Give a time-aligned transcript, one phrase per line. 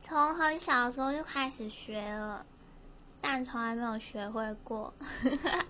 [0.00, 2.46] 从很小的时候就开始学了
[3.20, 4.94] 但从来没有学会过。